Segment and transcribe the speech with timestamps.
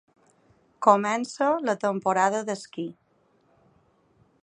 [0.85, 2.89] Comença la temporada d’esquí.